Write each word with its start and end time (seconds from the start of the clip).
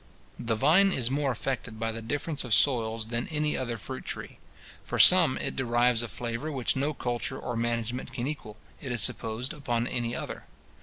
The 0.39 0.55
vine 0.55 0.91
is 0.91 1.11
more 1.11 1.31
affected 1.31 1.79
by 1.79 1.91
the 1.91 2.01
difference 2.01 2.43
of 2.43 2.55
soils 2.55 3.09
than 3.09 3.27
any 3.27 3.55
other 3.55 3.77
fruit 3.77 4.03
tree. 4.03 4.39
From 4.83 4.99
some 4.99 5.37
it 5.37 5.55
derives 5.55 6.01
a 6.01 6.07
flavour 6.07 6.51
which 6.51 6.75
no 6.75 6.95
culture 6.95 7.37
or 7.37 7.55
management 7.55 8.11
can 8.11 8.25
equal, 8.25 8.57
it 8.81 8.91
is 8.91 9.03
supposed, 9.03 9.53
upon 9.53 9.85
any 9.85 10.15
other. 10.15 10.45